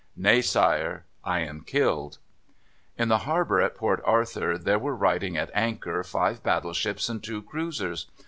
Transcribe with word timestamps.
"Nay, 0.17 0.41
sire; 0.41 1.05
I 1.23 1.41
am 1.41 1.61
killed." 1.61 2.17
In 2.97 3.09
the 3.09 3.19
harbour 3.29 3.61
at 3.61 3.75
Port 3.75 4.01
Arthur 4.03 4.57
there 4.57 4.79
were 4.79 4.95
riding 4.95 5.37
at 5.37 5.51
anchor 5.53 6.03
five 6.03 6.41
battleships 6.41 7.07
and 7.07 7.23
two 7.23 7.43
cruisers. 7.43 8.07